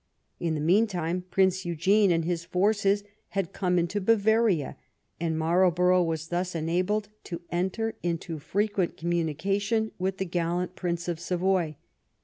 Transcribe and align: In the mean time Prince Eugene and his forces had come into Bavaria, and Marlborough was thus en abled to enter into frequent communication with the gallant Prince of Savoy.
In 0.39 0.55
the 0.55 0.61
mean 0.61 0.87
time 0.87 1.25
Prince 1.29 1.63
Eugene 1.63 2.09
and 2.09 2.25
his 2.25 2.43
forces 2.43 3.03
had 3.37 3.53
come 3.53 3.77
into 3.77 4.01
Bavaria, 4.01 4.75
and 5.19 5.37
Marlborough 5.37 6.01
was 6.01 6.29
thus 6.29 6.55
en 6.55 6.69
abled 6.69 7.09
to 7.25 7.41
enter 7.51 7.93
into 8.01 8.39
frequent 8.39 8.97
communication 8.97 9.91
with 9.99 10.17
the 10.17 10.25
gallant 10.25 10.75
Prince 10.75 11.07
of 11.07 11.19
Savoy. 11.19 11.75